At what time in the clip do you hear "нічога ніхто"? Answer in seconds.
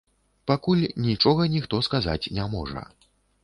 1.09-1.83